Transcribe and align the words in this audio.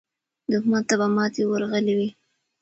دښمن 0.51 0.81
ته 0.87 0.93
به 0.99 1.07
ماته 1.15 1.41
ورغلې 1.45 1.93
وي. 1.97 2.09